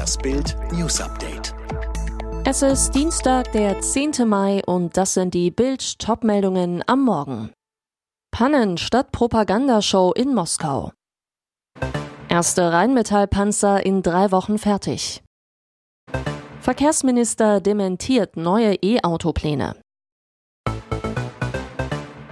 [0.00, 1.54] Das Bild News Update.
[2.46, 4.26] Es ist Dienstag, der 10.
[4.26, 7.52] Mai und das sind die Bild Topmeldungen am Morgen.
[8.30, 10.92] Pannen statt Propagandashow in Moskau.
[12.30, 15.22] Erste Rheinmetallpanzer in drei Wochen fertig.
[16.62, 19.76] Verkehrsminister dementiert neue E-Auto-Pläne.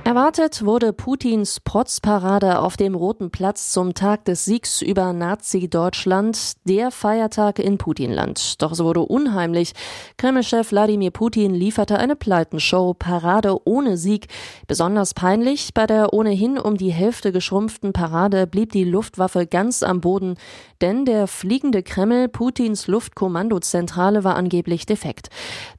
[0.09, 6.91] Erwartet wurde Putins Protzparade auf dem Roten Platz zum Tag des Siegs über Nazi-Deutschland, der
[6.91, 8.63] Feiertag in Putinland.
[8.63, 9.75] Doch es wurde unheimlich.
[10.17, 14.29] Kremlchef Wladimir Putin lieferte eine Pleitenshow, Parade ohne Sieg.
[14.67, 20.01] Besonders peinlich, bei der ohnehin um die Hälfte geschrumpften Parade blieb die Luftwaffe ganz am
[20.01, 20.37] Boden,
[20.81, 25.29] denn der fliegende Kreml, Putins Luftkommandozentrale, war angeblich defekt.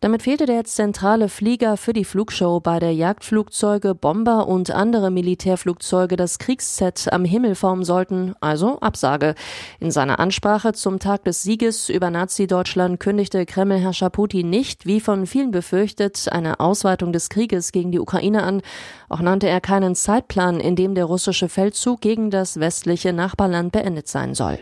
[0.01, 5.11] Damit fehlte der zentrale Flieger für die Flugshow bei der Jagdflugzeuge, Bomben Bomber und andere
[5.11, 9.33] Militärflugzeuge das Kriegsset am Himmel formen sollten, also Absage.
[9.79, 15.25] In seiner Ansprache zum Tag des Sieges über Nazi-Deutschland kündigte Kremlherrscher Putin nicht, wie von
[15.25, 18.61] vielen befürchtet, eine Ausweitung des Krieges gegen die Ukraine an.
[19.07, 24.09] Auch nannte er keinen Zeitplan, in dem der russische Feldzug gegen das westliche Nachbarland beendet
[24.09, 24.59] sein soll.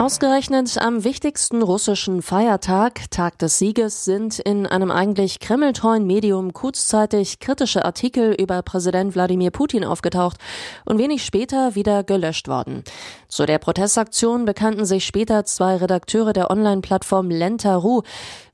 [0.00, 7.38] Ausgerechnet am wichtigsten russischen Feiertag, Tag des Sieges, sind in einem eigentlich kremltreuen Medium kurzzeitig
[7.38, 10.38] kritische Artikel über Präsident Wladimir Putin aufgetaucht
[10.86, 12.82] und wenig später wieder gelöscht worden.
[13.28, 18.00] Zu der Protestaktion bekannten sich später zwei Redakteure der Online-Plattform Lenta.ru.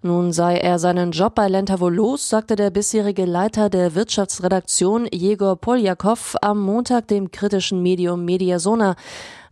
[0.03, 5.55] Nun sei er seinen Job bei Lenta.ru los, sagte der bisherige Leiter der Wirtschaftsredaktion Jegor
[5.55, 8.97] Poljakov am Montag dem kritischen Medium Mediasona.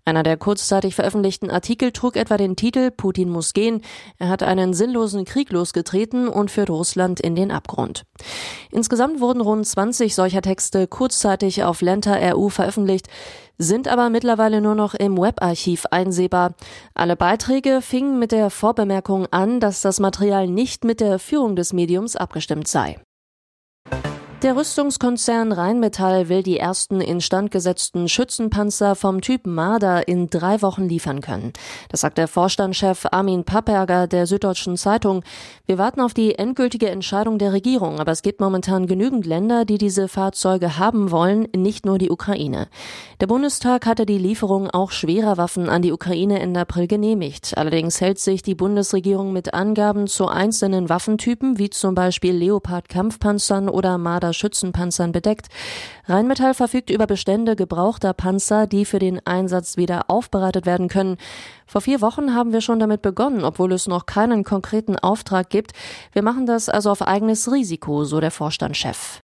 [0.07, 3.81] Einer der kurzzeitig veröffentlichten Artikel trug etwa den Titel Putin muss gehen.
[4.19, 8.03] Er hat einen sinnlosen Krieg losgetreten und führt Russland in den Abgrund.
[8.71, 13.09] Insgesamt wurden rund 20 solcher Texte kurzzeitig auf Lenta RU veröffentlicht,
[13.57, 16.55] sind aber mittlerweile nur noch im Webarchiv einsehbar.
[16.93, 21.73] Alle Beiträge fingen mit der Vorbemerkung an, dass das Material nicht mit der Führung des
[21.73, 22.99] Mediums abgestimmt sei.
[24.45, 30.87] Der Rüstungskonzern Rheinmetall will die ersten instand gesetzten Schützenpanzer vom Typ Marder in drei Wochen
[30.87, 31.55] liefern können.
[31.89, 35.25] Das sagt der Vorstandschef Armin Papperger der Süddeutschen Zeitung.
[35.65, 39.79] Wir warten auf die endgültige Entscheidung der Regierung, aber es gibt momentan genügend Länder, die
[39.79, 42.69] diese Fahrzeuge haben wollen, nicht nur die Ukraine.
[43.23, 47.57] Der Bundestag hatte die Lieferung auch schwerer Waffen an die Ukraine Ende April genehmigt.
[47.57, 53.97] Allerdings hält sich die Bundesregierung mit Angaben zu einzelnen Waffentypen, wie zum Beispiel Leopard-Kampfpanzern oder
[53.97, 55.49] Marder Schützenpanzern bedeckt.
[56.07, 61.17] Rheinmetall verfügt über Bestände gebrauchter Panzer, die für den Einsatz wieder aufbereitet werden können.
[61.67, 65.73] Vor vier Wochen haben wir schon damit begonnen, obwohl es noch keinen konkreten Auftrag gibt.
[66.13, 69.24] Wir machen das also auf eigenes Risiko, so der Vorstandschef.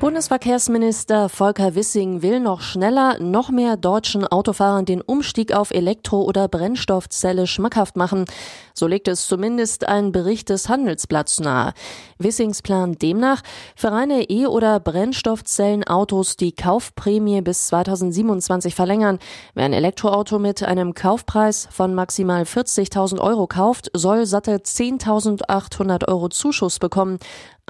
[0.00, 6.48] Bundesverkehrsminister Volker Wissing will noch schneller, noch mehr deutschen Autofahrern den Umstieg auf Elektro- oder
[6.48, 8.24] Brennstoffzelle schmackhaft machen.
[8.72, 11.74] So legt es zumindest ein Bericht des Handelsblatts nahe.
[12.16, 13.42] Wissings Plan demnach,
[13.76, 19.18] für reine E- oder Brennstoffzellenautos die Kaufprämie bis 2027 verlängern.
[19.52, 26.30] Wer ein Elektroauto mit einem Kaufpreis von maximal 40.000 Euro kauft, soll satte 10.800 Euro
[26.30, 27.18] Zuschuss bekommen.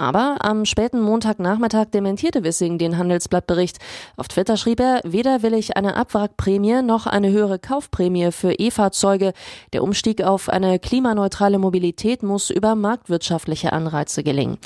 [0.00, 3.76] Aber am späten Montagnachmittag dementierte Wissing den Handelsblattbericht.
[4.16, 9.34] Auf Twitter schrieb er, weder will ich eine Abwrackprämie noch eine höhere Kaufprämie für E-Fahrzeuge.
[9.74, 14.56] Der Umstieg auf eine klimaneutrale Mobilität muss über marktwirtschaftliche Anreize gelingen.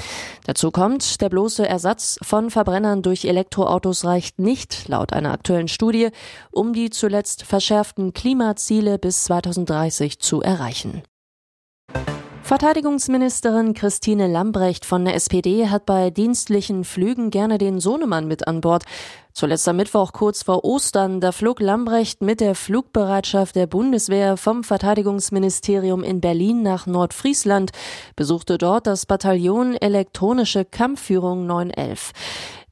[0.46, 6.10] Dazu kommt, der bloße Ersatz von Verbrennern durch Elektroautos reicht nicht, laut einer aktuellen Studie,
[6.52, 11.02] um die zuletzt verschärften Klimaziele bis 2030 zu erreichen.
[12.44, 18.60] Verteidigungsministerin Christine Lambrecht von der SPD hat bei dienstlichen Flügen gerne den Sohnemann mit an
[18.60, 18.84] Bord.
[19.32, 24.62] Zuletzt am Mittwoch kurz vor Ostern, da flog Lambrecht mit der Flugbereitschaft der Bundeswehr vom
[24.62, 27.70] Verteidigungsministerium in Berlin nach Nordfriesland,
[28.14, 32.12] besuchte dort das Bataillon Elektronische Kampfführung 911.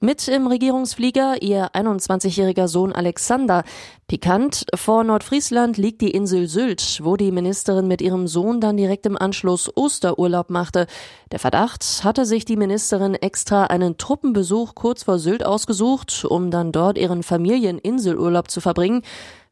[0.05, 3.63] Mit im Regierungsflieger ihr 21-jähriger Sohn Alexander.
[4.09, 9.07] Pikant, vor Nordfriesland liegt die Insel Sylt, wo die Ministerin mit ihrem Sohn dann direkt
[9.07, 10.89] im Anschluss Osterurlaub machte.
[11.31, 16.73] Der Verdacht hatte sich die Ministerin extra einen Truppenbesuch kurz vor Sylt ausgesucht, um dann
[16.73, 19.03] dort ihren Familieninselurlaub zu verbringen.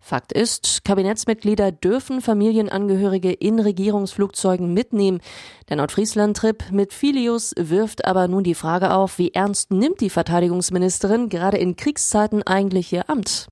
[0.00, 5.20] Fakt ist, Kabinettsmitglieder dürfen Familienangehörige in Regierungsflugzeugen mitnehmen.
[5.68, 11.28] Der Nordfriesland-Trip mit Filius wirft aber nun die Frage auf, wie ernst nimmt die Verteidigungsministerin
[11.28, 13.48] gerade in Kriegszeiten eigentlich ihr Amt?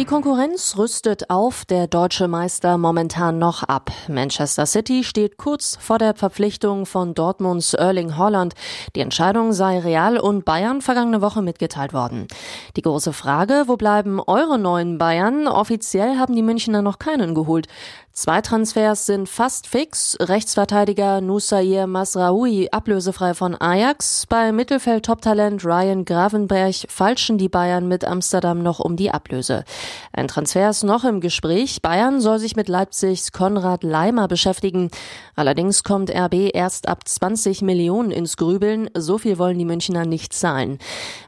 [0.00, 3.90] Die Konkurrenz rüstet auf, der deutsche Meister momentan noch ab.
[4.08, 8.54] Manchester City steht kurz vor der Verpflichtung von Dortmunds Erling Holland.
[8.96, 12.28] Die Entscheidung sei Real und Bayern vergangene Woche mitgeteilt worden.
[12.76, 15.46] Die große Frage, wo bleiben eure neuen Bayern?
[15.46, 17.66] Offiziell haben die Münchner noch keinen geholt.
[18.12, 20.18] Zwei Transfers sind fast fix.
[20.20, 24.26] Rechtsverteidiger Nusair Masraoui ablösefrei von Ajax.
[24.26, 29.64] Bei Mittelfeld-Toptalent Ryan Gravenberg falschen die Bayern mit Amsterdam noch um die Ablöse.
[30.12, 31.82] Ein Transfer ist noch im Gespräch.
[31.82, 34.90] Bayern soll sich mit Leipzigs Konrad Leimer beschäftigen.
[35.36, 38.90] Allerdings kommt RB erst ab 20 Millionen ins Grübeln.
[38.92, 40.78] So viel wollen die Münchner nicht zahlen.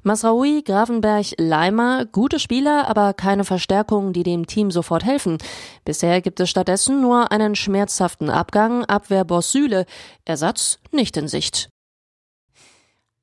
[0.02, 5.38] Masraoui, Gravenberg, Leimer, gute Spieler, aber keine Verstärkung, die dem Team sofort helfen.
[5.84, 9.84] Bisher gibt es stattdessen nur einen schmerzhaften Abgang, Abwehrboss Süle.
[10.24, 11.68] Ersatz nicht in Sicht.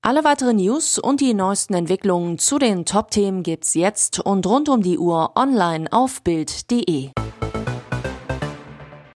[0.04, 4.84] Alle weiteren News und die neuesten Entwicklungen zu den Top-Themen gibt's jetzt und rund um
[4.84, 7.10] die Uhr online auf Bild.de.